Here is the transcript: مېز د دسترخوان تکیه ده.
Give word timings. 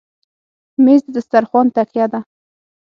مېز 0.83 1.01
د 1.05 1.07
دسترخوان 1.15 1.67
تکیه 1.75 2.05
ده. 2.11 2.19